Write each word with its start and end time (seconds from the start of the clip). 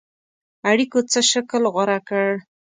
اړېکو 0.71 0.99
څه 1.11 1.19
شکل 1.31 1.63
غوره 1.73 1.99
کړ. 2.07 2.27